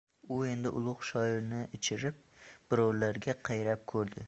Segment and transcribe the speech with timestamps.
[0.35, 2.19] U endi ulug‘ shoirni ichirib,
[2.73, 4.19] birovlarga qayrab ko‘rdi.